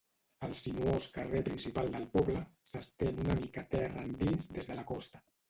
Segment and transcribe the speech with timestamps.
[0.45, 2.41] El sinuós carrer principal del poble
[2.73, 5.25] s'estén una mica terra endins des de la costa.